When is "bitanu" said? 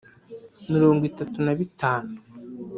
1.59-2.15